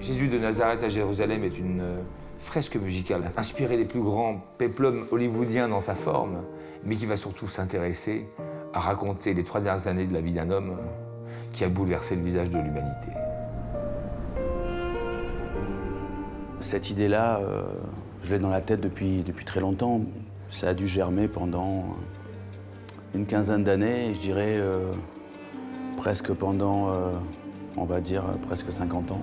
Jésus 0.00 0.28
de 0.28 0.38
Nazareth 0.38 0.82
à 0.82 0.88
Jérusalem 0.88 1.44
est 1.44 1.58
une 1.58 1.80
euh, 1.80 2.00
fresque 2.38 2.76
musicale 2.76 3.30
inspirée 3.36 3.76
des 3.76 3.84
plus 3.84 4.00
grands 4.00 4.42
péplums 4.56 5.06
hollywoodiens 5.10 5.68
dans 5.68 5.80
sa 5.80 5.94
forme, 5.94 6.42
mais 6.84 6.96
qui 6.96 7.06
va 7.06 7.16
surtout 7.16 7.48
s'intéresser 7.48 8.26
à 8.72 8.80
raconter 8.80 9.34
les 9.34 9.44
trois 9.44 9.60
dernières 9.60 9.88
années 9.88 10.06
de 10.06 10.14
la 10.14 10.20
vie 10.20 10.32
d'un 10.32 10.50
homme 10.50 10.76
qui 11.52 11.64
a 11.64 11.68
bouleversé 11.68 12.16
le 12.16 12.22
visage 12.22 12.48
de 12.50 12.58
l'humanité. 12.58 13.08
Cette 16.60 16.90
idée-là, 16.90 17.38
euh, 17.38 17.62
je 18.22 18.34
l'ai 18.34 18.38
dans 18.38 18.50
la 18.50 18.60
tête 18.60 18.80
depuis, 18.80 19.24
très 19.44 19.60
longtemps. 19.60 20.02
Ça 20.50 20.68
a 20.68 20.74
dû 20.74 20.86
germer 20.86 21.28
pendant 21.28 21.96
une 23.14 23.26
quinzaine 23.26 23.64
d'années, 23.64 24.14
je 24.14 24.20
dirais 24.20 24.56
euh, 24.58 24.92
presque 25.96 26.32
pendant, 26.32 26.88
euh, 26.88 27.12
on 27.76 27.84
va 27.84 28.00
dire, 28.00 28.24
presque 28.46 28.72
50 28.72 29.10
ans. 29.10 29.22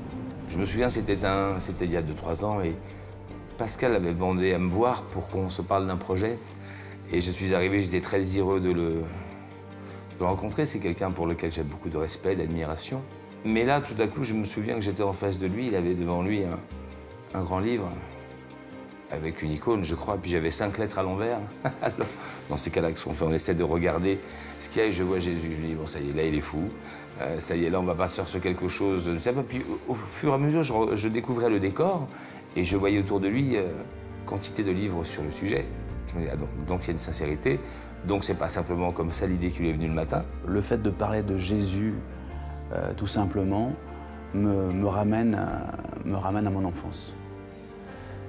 Je 0.50 0.58
me 0.58 0.66
souviens, 0.66 0.90
c'était 0.90 1.18
c'était 1.60 1.86
il 1.86 1.92
y 1.92 1.98
a 1.98 2.02
2-3 2.02 2.46
ans, 2.46 2.62
et 2.62 2.74
Pascal 3.58 3.96
avait 3.96 4.14
demandé 4.14 4.54
à 4.54 4.60
me 4.60 4.70
voir 4.70 5.04
pour 5.04 5.28
qu'on 5.28 5.50
se 5.50 5.62
parle 5.62 5.88
d'un 5.88 5.98
projet. 5.98 6.38
Et 7.12 7.20
je 7.20 7.32
suis 7.32 7.54
arrivé, 7.54 7.82
j'étais 7.82 8.02
très 8.02 8.22
heureux 8.38 8.60
de 8.60 8.72
le, 8.72 9.02
rencontrer. 10.20 10.66
C'est 10.66 10.80
quelqu'un 10.80 11.12
pour 11.12 11.28
lequel 11.28 11.52
j'ai 11.52 11.64
beaucoup 11.64 11.90
de 11.90 11.98
respect, 11.98 12.36
d'admiration. 12.36 13.02
Mais 13.46 13.66
là, 13.66 13.82
tout 13.82 14.02
à 14.02 14.08
coup, 14.08 14.24
je 14.24 14.34
me 14.34 14.46
souviens 14.46 14.76
que 14.76 14.82
j'étais 14.82 15.04
en 15.04 15.14
face 15.14 15.38
de 15.38 15.48
lui, 15.48 15.68
il 15.68 15.76
avait 15.76 15.94
devant 15.94 16.22
lui 16.22 16.42
un 17.34 17.44
grand 17.44 17.60
livre 17.60 17.90
avec 19.12 19.42
une 19.42 19.52
icône, 19.52 19.84
je 19.86 19.96
crois, 19.96 20.18
puis 20.18 20.32
j'avais 20.32 20.50
cinq 20.50 20.78
lettres 20.78 21.00
à 21.00 21.04
l'envers. 21.04 21.40
Alors, 21.82 22.08
dans 22.50 22.58
ces 22.58 22.70
cas-là, 22.72 22.90
fait 22.94 23.24
On 23.24 23.32
essaie 23.32 23.56
de 23.56 23.64
regarder 23.64 24.20
ce 24.60 24.70
qu'il 24.70 24.82
y 24.82 24.86
a 24.86 24.88
et 24.88 24.92
je 24.92 25.04
vois 25.04 25.20
Jésus. 25.20 25.50
Je 25.52 25.64
me 25.64 25.68
dis, 25.68 25.76
bon, 25.76 25.86
ça 25.86 26.00
y 26.00 26.10
est, 26.10 26.14
là, 26.14 26.24
il 26.24 26.36
est 26.36 26.42
fou. 26.42 26.70
Euh, 27.22 27.40
ça 27.40 27.56
y 27.56 27.66
est, 27.66 27.70
là, 27.70 27.80
on 27.80 27.84
va 27.84 27.96
partir 27.96 28.28
sur 28.28 28.42
quelque 28.42 28.68
chose. 28.68 29.10
Je 29.14 29.18
sais 29.18 29.32
pas. 29.32 29.44
Puis, 29.44 29.64
au, 29.88 29.94
fur 29.94 30.32
et 30.32 30.34
à 30.34 30.38
mesure, 30.38 30.64
je, 30.96 31.08
découvrais 31.08 31.50
le 31.50 31.60
décor 31.60 32.08
et 32.56 32.66
je 32.66 32.76
voyais 32.76 33.00
autour 33.00 33.20
de 33.20 33.28
lui 33.28 33.56
euh, 33.56 33.68
quantité 34.26 34.64
de 34.64 34.72
livres 34.72 35.04
sur 35.06 35.24
le 35.24 35.32
sujet. 35.32 35.66
Ah, 36.16 36.36
donc, 36.68 36.80
il 36.84 36.88
y 36.88 36.90
a 36.90 36.92
une 36.92 36.98
sincérité. 36.98 37.60
Donc, 38.06 38.24
c'est 38.24 38.38
pas 38.38 38.50
simplement 38.50 38.92
comme 38.92 39.12
ça 39.14 39.26
l'idée 39.26 39.50
qui 39.50 39.60
lui 39.60 39.70
est 39.70 39.74
venue 39.74 39.88
le 39.88 39.94
matin. 39.94 40.24
Le 40.46 40.62
fait 40.62 40.82
de 40.82 40.90
parler 40.90 41.24
de 41.24 41.38
Jésus, 41.38 41.94
euh, 42.74 42.94
tout 42.96 43.08
simplement, 43.08 43.72
me 44.34 44.86
ramène 44.86 45.36
à 45.36 46.50
mon 46.50 46.66
enfance. 46.66 47.14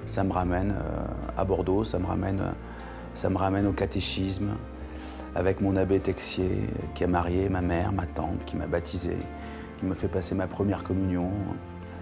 Ça 0.06 0.24
me 0.24 0.32
ramène 0.32 0.70
euh, 0.70 1.04
à 1.36 1.44
Bordeaux, 1.44 1.84
ça 1.84 1.98
me 1.98 2.06
ramène, 2.06 2.40
euh, 2.40 2.52
ça 3.14 3.28
me 3.28 3.36
ramène 3.36 3.66
au 3.66 3.72
catéchisme, 3.72 4.50
avec 5.34 5.60
mon 5.60 5.76
abbé 5.76 6.00
Texier, 6.00 6.68
qui 6.94 7.04
a 7.04 7.06
marié 7.06 7.48
ma 7.48 7.60
mère, 7.60 7.92
ma 7.92 8.06
tante, 8.06 8.44
qui 8.46 8.56
m'a 8.56 8.66
baptisé, 8.66 9.16
qui 9.78 9.86
m'a 9.86 9.94
fait 9.94 10.08
passer 10.08 10.34
ma 10.34 10.46
première 10.46 10.84
communion. 10.84 11.30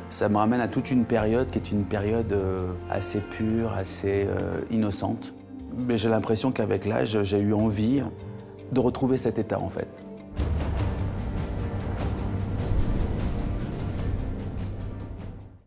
Ça 0.09 0.29
me 0.29 0.37
ramène 0.37 0.61
à 0.61 0.69
toute 0.69 0.91
une 0.91 1.05
période 1.05 1.51
qui 1.51 1.59
est 1.59 1.71
une 1.73 1.85
période 1.85 2.33
euh, 2.33 2.73
assez 2.91 3.21
pure, 3.21 3.73
assez 3.73 4.29
innocente. 4.71 5.35
Mais 5.77 5.99
j'ai 5.99 6.09
l'impression 6.09 6.53
qu'avec 6.53 6.87
l'âge, 6.87 7.23
j'ai 7.23 7.39
eu 7.39 7.53
envie 7.53 8.03
de 8.73 8.81
retrouver 8.81 9.17
cet 9.17 9.39
état 9.39 9.61
en 9.61 9.69
fait. 9.69 9.89